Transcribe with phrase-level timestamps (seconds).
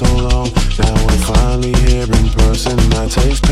[0.00, 0.48] so long.
[0.78, 2.78] Now we're finally here in person.
[2.94, 3.46] I taste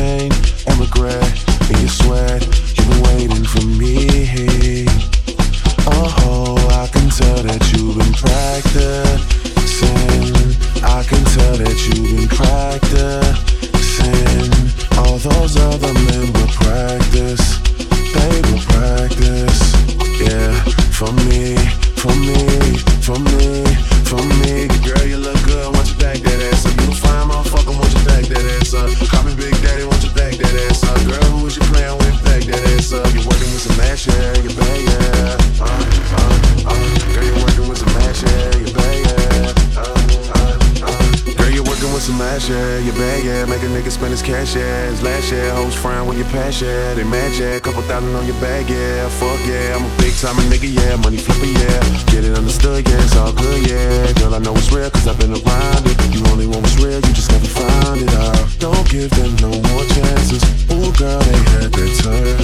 [42.39, 43.45] with ass, yeah, you bad, yeah.
[43.47, 44.87] Make a nigga spend his cash, yeah.
[44.87, 46.95] His last year, hoes frown when you pass, yeah.
[46.95, 47.59] They mad, yeah.
[47.59, 49.09] Couple thousand on your bag, yeah.
[49.09, 49.77] Fuck, yeah.
[49.77, 50.97] I'm a big time nigga, yeah.
[50.97, 51.81] Money flipper, yeah.
[52.13, 53.03] Get it understood, yeah.
[53.03, 54.13] It's all good, yeah.
[54.15, 55.97] Girl, I know it's real, cause I've been around it.
[56.15, 58.39] You only want what's real, you just never find it out.
[58.59, 60.43] Don't give them no more chances.
[60.71, 62.39] Ooh, girl, they had their turn.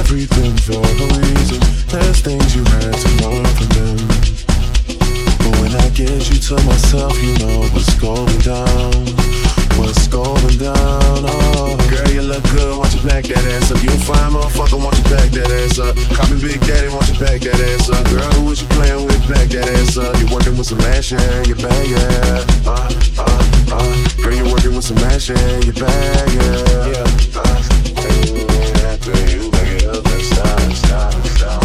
[0.00, 1.60] Everything for a reason.
[1.88, 3.98] There's things you had to learn from them.
[5.40, 8.69] But when I get you to myself, you know what's going down.
[12.70, 13.82] You want you back that ass up.
[13.82, 15.96] You a fine motherfucker, want you back that ass up.
[16.14, 18.04] Call me Big Daddy, want you back that ass up.
[18.06, 20.14] Girl, who was you playing with, back that ass up.
[20.20, 22.46] You working with some ass, yeah, you bag, yeah.
[22.66, 22.86] Uh,
[23.18, 23.90] uh, uh.
[24.22, 26.94] Girl, you working with some ass, yeah, you bag, yeah.
[26.94, 27.58] Yeah, uh,
[28.86, 31.62] after you back it up and stop, stop, stop.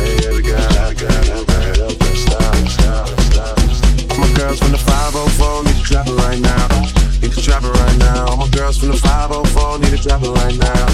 [0.00, 3.56] Yeah, the guy, the guy, back it up stop, stop, stop
[4.16, 6.77] My girls from the 504 need to drop it right now
[8.68, 10.86] girls from the 504 need to drop it right now.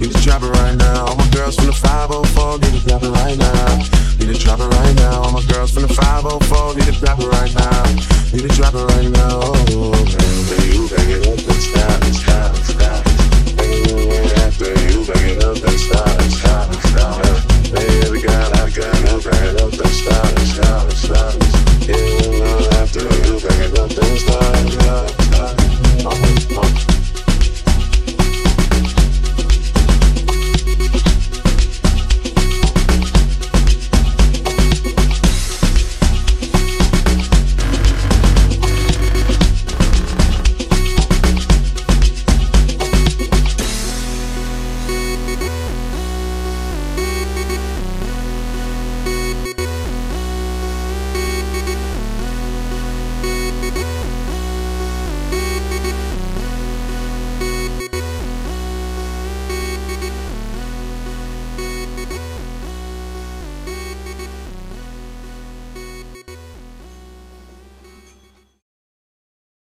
[0.00, 1.06] Need to drop it right now.
[1.06, 3.76] All my girls from the 504 need to drop it right now.
[4.18, 5.22] Need to drop it right now.
[5.22, 7.86] All my girls from the 504 need to drop it right now.
[8.34, 9.46] Need to drop it right now.
[9.46, 9.94] Oh,
[10.50, 12.29] baby, you gotta get up and stop.